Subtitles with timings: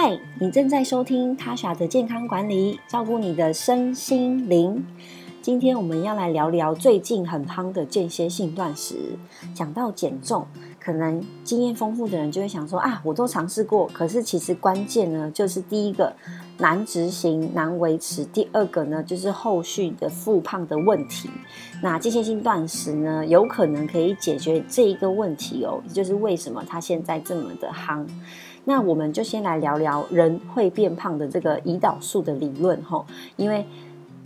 [0.00, 4.86] 嗨，你正在收听他傻的健康管理，照顾你的身心灵。
[5.42, 8.94] 今天我们要来聊聊最近很夯的间歇性断食。
[9.52, 10.46] 讲到减重，
[10.78, 16.14] 可能经验丰富的人就会想说啊，我都尝试过，可是其实关键呢，就是第一个
[16.58, 21.28] 难执行、难维持；第二个呢，就是后续的复胖的问题。
[21.82, 28.06] 那间歇性断食呢，有可能可以解决这一个问题哦，也就是为什么它现在这么的夯。
[28.68, 33.64] 那我们就先来聊聊人会变胖的这个胰岛素的理论吼，因为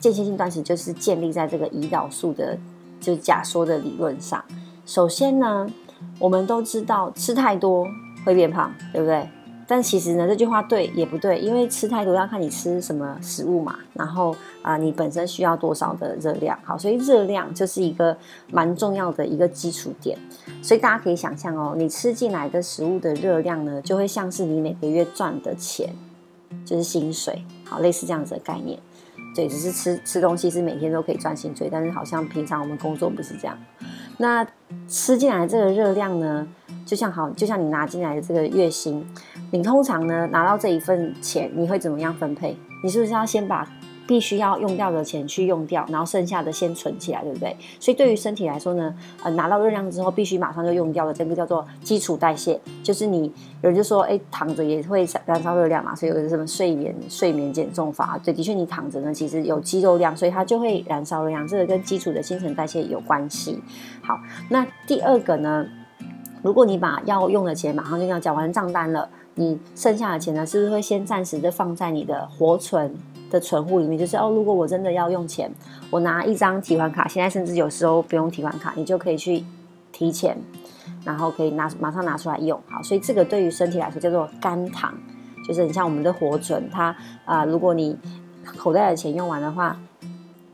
[0.01, 2.59] 间歇性断食就是建立在这个胰岛素的
[3.01, 4.45] 就假说的理论上。
[4.84, 5.70] 首先呢，
[6.18, 7.87] 我们都知道吃太多
[8.24, 9.28] 会变胖，对不对？
[9.72, 18.14] 但其实呢，这句话对也不对，因为吃太多要看你吃什么食物嘛，然后啊，你本身需要多少的热量，好，所以热量就是一个
[18.50, 20.18] 蛮重要的一个基础点。
[20.60, 25.88] 所以大家可以想象哦，你吃进来的食物的热量呢，就会像是你每个月赚的钱，
[26.66, 28.79] 就是薪水，好，类似这样子的概念。
[29.34, 33.59] 对，只是吃吃东西是每天都可以赚薪水，但是好像平常我们工作不是这样。
[34.18, 34.46] 那
[34.86, 36.46] 吃进来这个热量呢，
[36.93, 39.02] 就像好，就像你拿进来的这个月薪。
[39.51, 42.54] 你通常呢拿到这一份钱，你会怎么样分配？
[42.85, 43.66] 你是不是要先把
[44.07, 47.57] 必须要用掉的钱去用掉，然后剩下的先存起来，对不对？
[47.80, 52.60] 所以对于身体来说呢，呃，拿到热量之后必须马上就用掉的，这个叫做基础代谢。
[52.82, 53.32] 就是你
[53.63, 58.20] 有人就说，哎，躺着也会燃烧热量嘛，所以有什么睡眠睡眠减重法？
[58.23, 63.63] 对，的确你躺着呢，其实有肌肉量，所以它就会燃烧热量，这个跟基础的新陈代谢有关系。
[64.03, 64.19] 好，
[64.50, 65.66] 那第二个呢，
[66.43, 69.09] 如果你把要用的钱马上就要缴完账单了。
[69.34, 72.94] 你剩下的钱呢，是不是会先暂时的放在你的活存
[73.31, 73.98] 的存户里面？
[73.98, 75.50] 就是哦，如果我真的要用钱，
[75.91, 79.43] 我拿一张提款卡，现在甚至有时候不用提款卡，你就可以去
[79.91, 80.37] 提钱，
[81.03, 82.60] 然后可以拿马上拿出来用。
[82.69, 84.93] 好，所以这个对于身体来说叫做肝糖，
[85.48, 86.94] 就是你像我们的活存，它
[87.25, 87.97] 啊，如果你
[88.44, 89.81] 口袋的钱用完的话，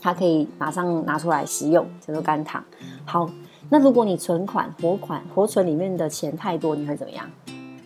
[0.00, 2.62] 它可以马上拿出来使用，叫做肝糖。
[3.04, 3.28] 好，
[3.70, 7.26] 那如果你存款活款活存里面的钱太多，你会怎么样？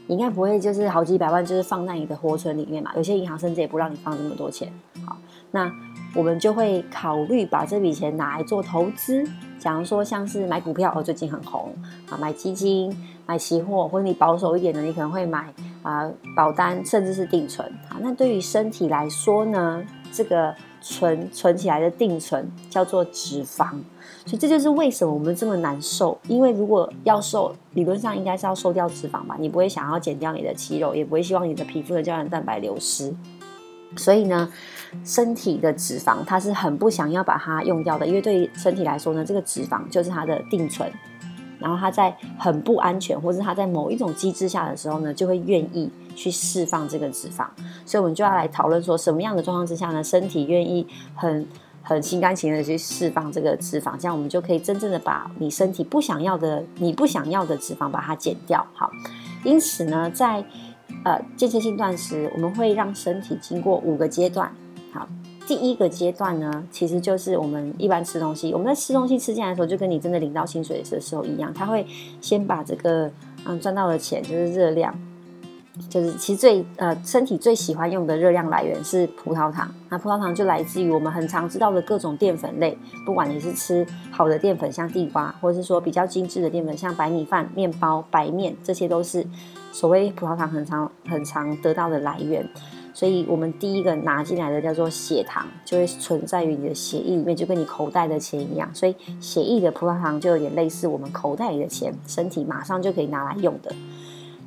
[0.07, 2.93] 你应该不会，就是好几百万，就是放在你的活存里面嘛。
[2.97, 4.73] 有些银行甚至也不让你放这么多钱。
[5.07, 5.17] 好，
[5.51, 5.71] 那
[6.15, 9.27] 我们就会考虑把这笔钱拿来做投资。
[9.59, 11.73] 假如说像是买股票，哦，最近很红
[12.09, 17.67] 啊，买基金、买期货，或者你保守一点的，你可能会买啊保单，甚至是定存。
[17.89, 20.55] 啊，那对于身体来说呢，这个。
[20.85, 23.69] 存存起来的定存叫做脂肪，
[24.27, 26.19] 所以这就是为什么我们这么难受。
[26.27, 33.15] 因为如果要瘦，理论上应该是要瘦掉脂肪吧，你不会想要减掉你的肌肉，也不会希望你的皮肤的胶原蛋白流失。
[33.95, 34.53] 所以呢，
[35.05, 40.91] 身体的脂肪它是很不想要把它用掉的，因为对于身体来说呢，这个脂肪就是它的定存。
[41.63, 47.47] 然后它在很不安全，或者它在某一种机制下的时候呢，就会愿意去释放这个脂肪。
[47.87, 51.47] 所以，我们就要来讨论说，什么样的状况之下呢，身体愿意很
[51.83, 58.67] 很心甘情愿的去释放这个脂肪，这样我们就可以真正的把你身体不想要的、你不想要的脂肪把它减掉。
[58.75, 58.91] 好，
[59.45, 60.45] 因此呢，在
[61.05, 64.53] 呃间歇性断食，我们会让身体经过五个阶段。
[64.93, 65.09] 好。
[65.47, 71.87] 第一个阶段呢，其实就是我们一般吃东西，我们在吃东西吃进来的时候，就跟你真的领到薪水的时候一样，他会
[72.21, 73.11] 先把这个
[73.45, 74.95] 嗯赚到的钱，就是热量，
[75.91, 89.27] 就是其实最呃身体最喜欢用的热量来源是葡萄糖，那葡萄糖就来自于我们很常知道的各种淀粉类，不管你是吃好的淀粉像地瓜，或者是说比较精致的淀粉像白米饭、面包、白面，这些都是
[89.73, 92.49] 所谓葡萄糖很常很常得到的来源。
[92.95, 98.69] 所以，我们第一个拿进来的叫做血糖，就会存在于你的血液里面，就跟你口袋的钱一样。
[98.75, 103.75] 所以，血液的葡萄糖就有点类似我们口袋里的钱，身体马上就可以拿来用的。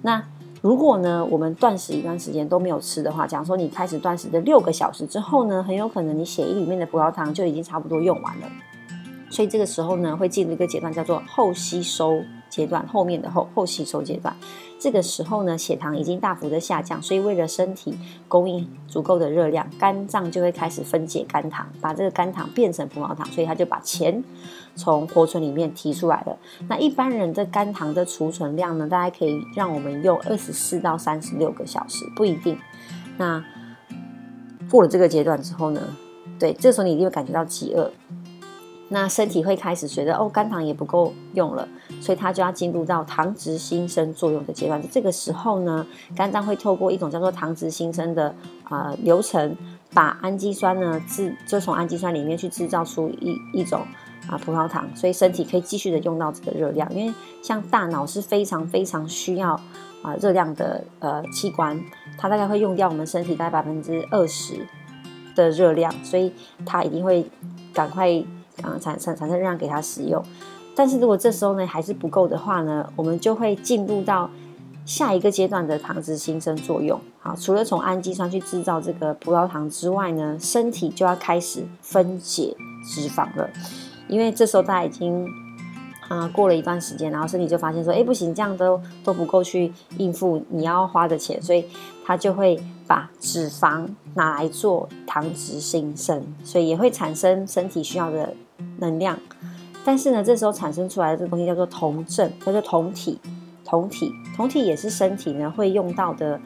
[0.01, 0.23] 那
[0.61, 8.47] 如果呢，我们断食一段时间都没有吃的话，假如说你开始断食的六个小时之后呢，很有可能你血液里面的葡萄糖就已经差不多用完了。
[9.29, 12.22] 所以这个时候呢，会进入一个阶段，叫做后吸收
[12.55, 14.33] 阶段，后面的后后吸收阶段。
[14.79, 17.97] 这个时候呢，血糖已经大幅的下降，所以为了身体
[18.28, 24.23] 供应足够的热量，肝脏就会开始分解肝糖，把这个肝糖变成葡萄糖，所以它就把钱
[24.75, 26.37] 从活存里面提出来了。
[26.69, 32.57] 那一般人的肝糖的储存量呢，大概可以让我们用二十四到三十六个小时，不一定。
[33.17, 33.43] 那
[34.69, 35.81] 过了这个阶段之后呢，
[36.37, 37.91] 对，这时候你一定会感觉到饥饿。
[38.90, 41.67] 那身体会开始觉得哦，肝糖也不够用了，
[41.99, 44.82] 所以它就要进入到糖质新生作用的阶段。
[44.91, 45.85] 这个时候呢，
[46.16, 48.34] 肝脏会透过一种叫做糖质新生的
[48.64, 49.55] 啊流程，
[49.93, 53.82] 把氨基酸呢制，就从氨基酸里面去制造出一一种
[54.29, 56.88] 啊葡萄糖，所以身体可以继续的用到这个热量。
[56.93, 57.11] 因为
[57.41, 59.59] 像大脑是非常非常需要
[60.03, 61.81] 啊热量的呃器官，
[62.20, 64.67] 它大概会用掉我们身体大概百分之二十
[65.35, 66.31] 的热量，所以
[66.67, 67.26] 它一定会
[67.73, 68.23] 赶快
[68.61, 70.23] 啊产产产生热量给它使用。
[70.75, 74.29] 但是如果这时候呢还是不够的话呢，我们就会进入到
[74.85, 76.99] 下一个阶段的糖脂新生作用。
[77.19, 82.55] 好，除了从氨基酸去制造这个葡萄糖之外呢，身体就要开始分解
[82.85, 83.49] 脂肪了，
[84.07, 85.28] 因为这时候大家已经
[86.07, 91.66] 啊过了一段时间，然后身体就发现说，哎，不行，这样都都不够去应付你要花的钱，所以
[92.05, 98.35] 它就会把脂肪拿来做糖脂新生，所以也会产生身体需要的
[98.77, 99.17] 能量。
[99.83, 103.19] 但是呢，这时候产生出来的这个东西叫做酮症，叫做酮体。
[103.63, 106.39] 酮体，酮体也是身体呢会用到的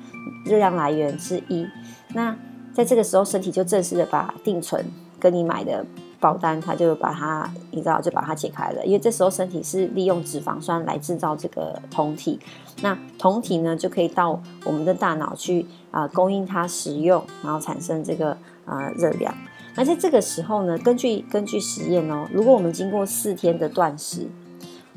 [0.45, 1.67] 热量来源之一。
[2.13, 2.33] 那
[2.73, 4.85] 在这个时候，身体就正式的把定存
[5.19, 5.85] 跟你买的
[6.17, 8.85] 保单，它就把它，你知道，就把它解开了。
[8.85, 12.39] 因为这时候身体是利用脂肪酸来制造这个酮体，
[12.81, 19.33] 那酮体呢就可以到我们的大脑去啊供应它使用，然后产生这个啊热量。
[19.79, 24.27] 那在这个时候呢，根据根据实验哦，如果我们经过四天的断食，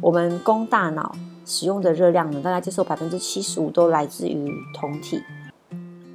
[0.01, 1.15] 我们供大脑
[1.47, 5.23] 使用的热量呢，大概就是百分之七十五都来自于酮体。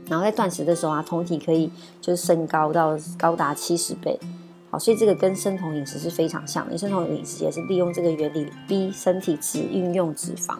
[0.09, 1.71] 然后在断食的时候啊，酮体可以
[2.01, 4.19] 就是升高到高达七十倍。
[4.69, 6.77] 好，所以这个跟生酮饮食是非常像的。
[6.77, 10.57] 生酮饮食也是利用这个原理逼身体只运用脂肪。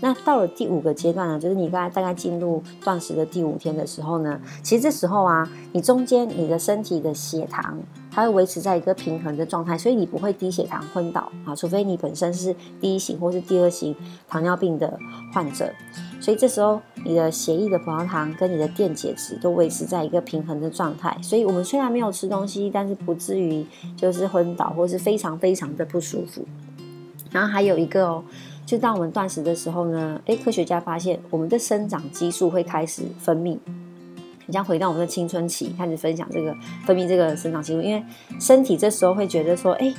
[0.00, 7.78] 那到了第五个阶段呢，就是你大概大概进入断食的第五天的时候呢，其实这时候啊，你中间你的身体的血糖
[8.10, 13.94] 它会维持在一个平衡的状态，所以你不会低血糖昏倒啊，除非你本身是第一型或是第二型
[14.28, 14.98] 糖尿病的
[15.32, 15.72] 患者。
[16.20, 23.64] 所以这时候你的血液的葡萄糖跟你的电解质都维持在一个平衡的状态，所以我们虽然没有吃东西，但是不至于
[23.96, 26.44] 就是昏倒或是非常非常的不舒服。
[27.30, 28.24] 然后还有一个哦。
[28.74, 33.56] 就当我们断食的时候呢，诶，科学家发现我们的生长激素会开始分泌，
[34.46, 36.52] 你像回到我们的青春期，开始分享这个
[36.84, 38.02] 分泌这个生长激素，因为
[38.40, 39.94] 身体这时候会觉得说，诶，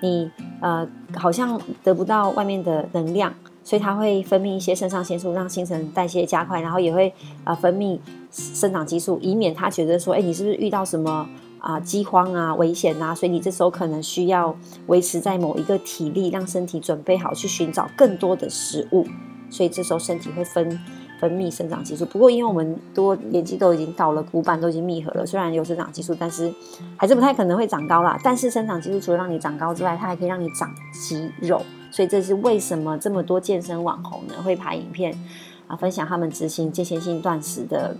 [0.00, 0.30] 你
[0.62, 3.30] 呃好像得不到外面的能量，
[3.62, 7.12] 所以它会分泌一些肾上腺素，让新陈代谢加快，然后也会
[7.44, 7.98] 啊分泌
[8.30, 11.28] 生长激素，以免他觉得说，诶，你是不是遇到什么？
[11.58, 14.56] 啊，饥荒啊，危险呐，所以你这时候可能需要
[14.86, 19.06] 维持在某一个体力，让身体准备好去寻找更多的食物，
[19.50, 20.78] 所以这时候身体会分
[21.18, 22.04] 分泌生长激素。
[22.04, 26.52] 不过，因为我们多年纪都已经到了，骨板都已经密合了，虽然有生长激素，但是
[26.96, 28.20] 还是不太可能会长高啦。
[28.22, 35.18] 但是生长激素除了让你长高之外，它还可以让你长肌肉，所以这是为什么这么多健身网红呢会拍影片
[35.66, 37.96] 啊，分享他们执行间歇性断食的。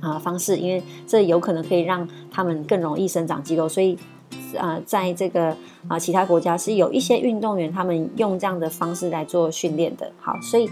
[0.00, 3.98] 啊，方式，因为这有可能可以让他们更容易生长肌肉，所以，
[4.54, 5.56] 呃，在这个
[5.88, 10.10] 啊其他国家是有一些运动员他们用这样的方式来做训练的。
[10.20, 10.68] 好，所以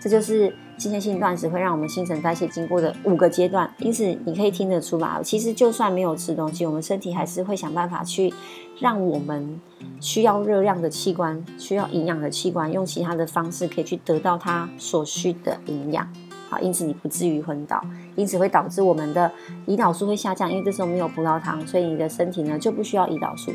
[0.00, 3.68] 这就是间歇性断食会让我们新陈代谢经过的五个阶段。
[3.78, 8.32] 因此，你可以听得出来，其实就算没有吃东西，我们身体还是会想办法去
[8.78, 9.60] 让我们
[10.00, 16.08] 需要热量的器官、需要营养的器官，用其他的方式可以去得到它所需的营养。
[16.48, 17.82] 好，因此你不至于昏倒，
[18.16, 19.30] 因此会导致我们的
[19.66, 23.52] 胰岛素会下降，因为这时候没有葡萄糖，所以你的身体呢就不需要胰岛素。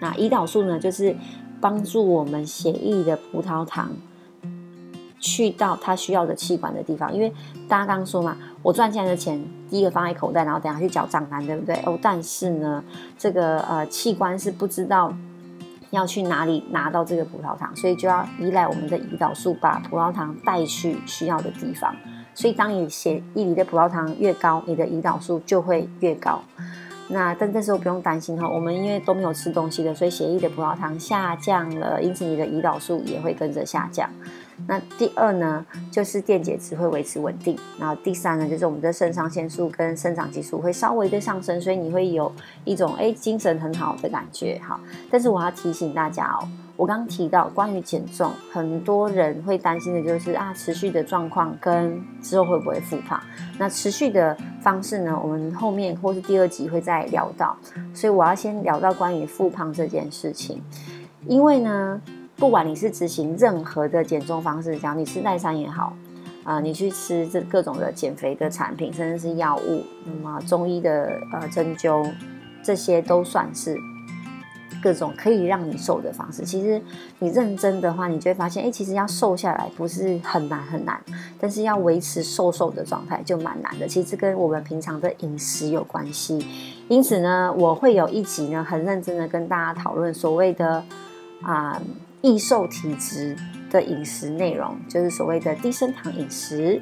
[0.00, 1.14] 那胰岛素呢，就是
[1.60, 3.90] 帮助我们血液的葡萄糖
[5.20, 7.14] 去到它需要的器官的地方。
[7.14, 7.32] 因为
[7.68, 9.40] 大家刚刚说嘛，我赚进来的钱
[9.70, 11.76] 第一个放在口袋，然后等下去缴账单，对不对？
[11.86, 12.82] 哦，但是呢，
[13.16, 15.14] 这个呃器官是不知道
[15.90, 21.94] 要去哪里拿到这个葡萄糖，所以就要依赖我们的胰岛素把葡萄糖带去需要的地方。
[22.34, 26.42] 所以，当你血液里的葡萄糖越高，你的胰岛素就会越高。
[27.08, 34.08] 那但这时候不用担心哈，我们因为都没有吃东西的，所以血液的葡萄糖下降了，因此你的胰岛素也会跟着下降。
[34.66, 37.58] 那第二呢，就是电解质会维持稳定。
[37.78, 42.32] 然后第三呢，就是我们的肾上腺素跟生长激素会稍微的上升，所以你会有
[42.64, 44.80] 一种哎精神很好的感觉哈。
[45.10, 46.48] 但是我要提醒大家哦。
[46.82, 53.22] 我刚刚提到关于减重，很多人会担心的就是啊，持续的状况跟之后会不会复胖？
[53.56, 55.16] 那持续的方式呢？
[55.22, 57.56] 我们后面或是第二集会再聊到。
[57.94, 60.60] 所以我要先聊到关于复胖这件事情，
[61.28, 62.00] 因为呢，
[62.34, 65.96] 不管你是执行任何的减重方式，讲你吃代餐也好，
[66.42, 72.12] 啊，你去吃这各种的减肥的产品，甚至是药物，那么中医的呃针灸，
[72.60, 73.76] 这些都算是。
[74.82, 76.80] 各种可以让你瘦的方式，其实
[77.18, 81.00] 你认真的话，你就会发现，哎，其实要瘦下来不是很难很难，
[81.40, 83.86] 但是要维持瘦瘦的状态就蛮难的。
[83.86, 86.46] 其实跟我们平常的饮食有关系。
[86.88, 90.84] 因此呢，我会有一集呢，很认真的跟大家讨论所谓的
[91.42, 91.80] 啊
[92.20, 93.36] 易瘦体质
[93.70, 96.80] 的饮食内容，就是所谓的低升糖饮食。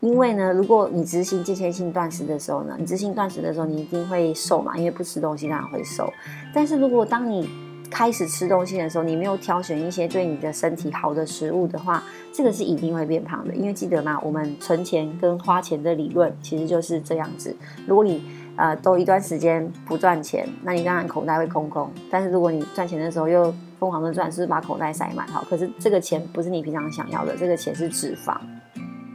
[0.00, 6.10] 因为呢，如果你执行间歇性断食的时候呢，你执行断食的时候，你一定会瘦嘛，因为不吃东西当然会瘦。
[6.54, 7.48] 但是如果当你
[7.90, 12.02] 开始吃东西的时候，你没有挑选一些对你的身体好的食物的话，
[12.32, 13.54] 这个是一定会变胖的。
[13.54, 14.18] 因为记得嘛？
[14.22, 17.54] 我们存钱跟花钱的理论其实就是这样子。
[17.86, 18.22] 如果你
[18.56, 21.90] 呃都一段时间不赚钱，那你当然口袋会空空。
[22.10, 28.34] 但是如果你赚钱的时候又疯狂的赚，是把口袋塞满，好，可是这个钱不是你平常想要的，这个钱是脂肪。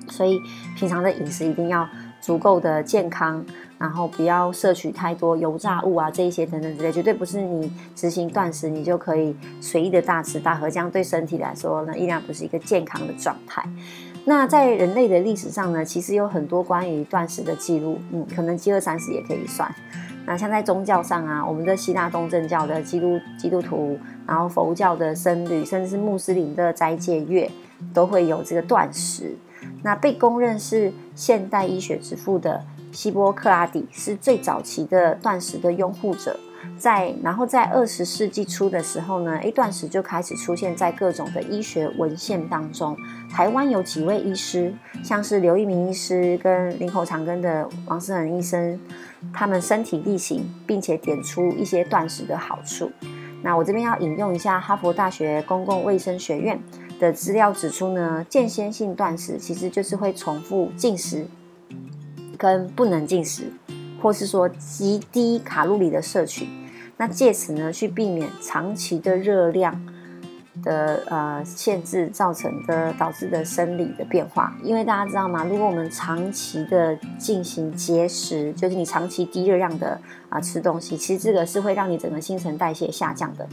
[0.10, 0.40] 所以
[0.76, 1.88] 平常的饮食一定要
[2.22, 3.46] 足够的健康，
[3.78, 13.64] 然后不要摄取太多油炸物啊，这一些等等之类，绝对不是你执行断食你就可以随意的大吃大喝，这样对身体来说呢，依然不是一个健康的状态。
[14.28, 19.72] 那在人类的历史上呢，其实有很多关于断食的记录，嗯，可能饥饿三十也可以算。
[20.26, 27.48] 那像在宗教上啊，我们的希腊东正教的基督基督徒，然后佛教的僧侣，甚至是穆斯林的斋戒月，
[27.94, 29.36] 都会有这个断食。
[29.84, 36.40] 那被公认是现代医学之父的希波克拉底是最早期的断食的拥护者，
[36.78, 42.98] 在然后在二十世纪初的时候呢，A 断食就开始出现在各种的医学文献当中。
[43.32, 48.80] 台湾有几位医师，像是刘一鸣医师跟林口长庚的王思恒医生，
[49.34, 52.90] 他们身体力行，并且点出一些断食的好处。
[53.44, 56.60] 那我这边要引用一下哈佛大学公共卫生学院。
[57.00, 61.26] 的资料指出呢，间歇性断食其实就是会重复进食，
[62.38, 63.52] 跟不能进食，
[64.02, 66.48] 或是说极低卡路里的摄取，
[66.98, 69.86] 那借此呢去避免长期的热量
[70.64, 74.56] 的呃限制造成的导致的生理的变化。
[74.64, 75.44] 因为大家知道吗？
[75.44, 80.00] 如果我们长期的进行节食，就是你长期低热量的
[80.30, 83.46] 啊吃东西，其实这个是会让你整个新陈代谢下降的。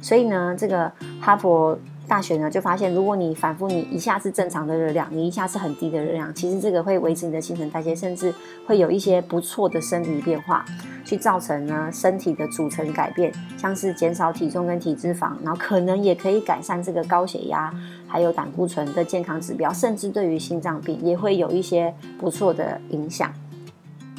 [0.00, 1.76] 所以呢，这个哈佛。
[2.06, 8.32] 大学呢就发现，如果你反复，你一下是正常的热量，你一下是很低的热量，其实这个会维持你的新陈代谢，甚至
[8.66, 10.64] 会有一些不错的生理变化，
[11.04, 17.72] 去造成呢身体的组成改变，像是减少体重跟体脂肪，然后可能也可以改善这个高血压，
[18.06, 23.32] 还有胆固醇的健康指标，甚至对于心脏病也会有一些不错的影响。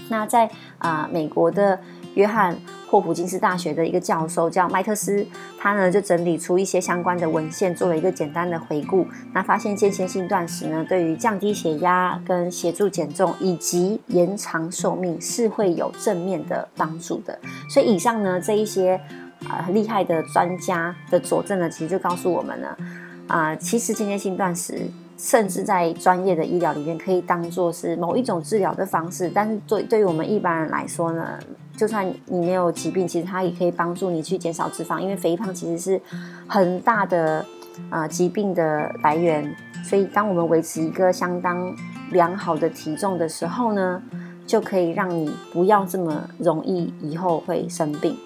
[0.09, 1.79] 那在啊美国的
[2.15, 2.57] 约翰。
[2.87, 5.25] 霍普金斯大学的一个教授叫麦特斯，
[5.57, 9.05] 他呢就整理出一些相关的文献，做了一个简单的回顾。
[9.33, 17.37] 那发现间歇性断食呢，对于降低血压、跟协助减重以及延长寿命是会有正面的帮助的。
[17.69, 19.01] 所以以上呢这一些
[19.49, 22.77] 啊很厉害的专家的佐证呢，其实就告诉我们呢，
[23.27, 24.79] 啊其实间歇性断食
[25.17, 31.39] 甚至在专业的医疗里面可以当做是某一种治疗的方式，但是对对于我们一般人来说呢。
[31.77, 36.01] 就算你没有疾病，其实它也可以帮助你去减少脂肪，因为肥胖其实是
[36.47, 37.45] 很大的
[37.89, 39.55] 呃疾病的来源。
[39.83, 41.75] 所以，当我们维持一个相当
[42.11, 44.01] 良好的体重的时候呢，
[44.47, 48.17] 就可以让你不要这么容易以后会生病。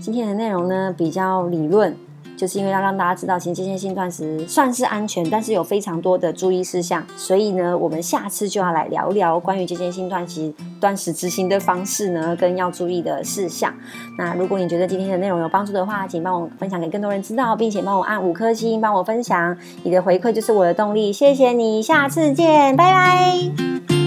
[0.00, 1.96] 今天的内容呢比较理论。
[2.40, 13.74] 就是因为要让大家知道，其实间歇性断食算是安全，但是有非常多的注意事项，所以呢，我们下次就要来聊聊关于间歇性断食断食执行的方式呢，跟要注意的事项。
[14.16, 23.99] 那如果你觉得今天的内容有帮助的话，请帮我分享给更多人知道，并且帮我按五颗星，帮我分享，你的回馈就是我的动力，谢谢你，下次见，拜拜。